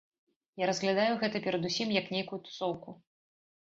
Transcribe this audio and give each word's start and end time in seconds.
Я 0.61 0.69
разглядаю 0.71 1.13
гэта 1.25 1.43
перадусім 1.45 1.95
як 2.01 2.13
нейкую 2.19 2.45
тусоўку. 2.51 3.01